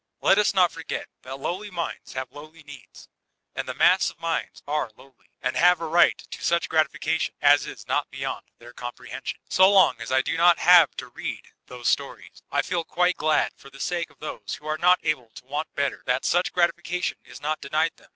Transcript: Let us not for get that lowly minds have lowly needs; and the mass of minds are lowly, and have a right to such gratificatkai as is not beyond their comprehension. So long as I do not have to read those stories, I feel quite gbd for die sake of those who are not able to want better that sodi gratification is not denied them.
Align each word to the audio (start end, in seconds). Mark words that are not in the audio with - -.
Let 0.19 0.39
us 0.39 0.55
not 0.55 0.71
for 0.71 0.81
get 0.81 1.09
that 1.21 1.39
lowly 1.39 1.69
minds 1.69 2.13
have 2.13 2.31
lowly 2.31 2.63
needs; 2.63 3.07
and 3.55 3.67
the 3.67 3.75
mass 3.75 4.09
of 4.09 4.19
minds 4.19 4.63
are 4.67 4.89
lowly, 4.97 5.29
and 5.43 5.55
have 5.55 5.79
a 5.79 5.85
right 5.85 6.17
to 6.17 6.43
such 6.43 6.69
gratificatkai 6.69 7.29
as 7.39 7.67
is 7.67 7.87
not 7.87 8.09
beyond 8.09 8.45
their 8.57 8.73
comprehension. 8.73 9.39
So 9.47 9.71
long 9.71 9.97
as 10.01 10.11
I 10.11 10.23
do 10.23 10.35
not 10.37 10.57
have 10.57 10.95
to 10.95 11.09
read 11.09 11.51
those 11.67 11.87
stories, 11.87 12.41
I 12.51 12.63
feel 12.63 12.83
quite 12.83 13.17
gbd 13.17 13.51
for 13.55 13.69
die 13.69 13.77
sake 13.77 14.09
of 14.09 14.17
those 14.17 14.55
who 14.59 14.65
are 14.65 14.79
not 14.79 14.99
able 15.03 15.29
to 15.35 15.45
want 15.45 15.71
better 15.75 16.01
that 16.07 16.23
sodi 16.23 16.51
gratification 16.51 17.19
is 17.23 17.39
not 17.39 17.61
denied 17.61 17.91
them. 17.97 18.09